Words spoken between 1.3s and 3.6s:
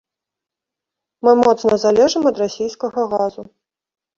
моцна залежым ад расійскага газу.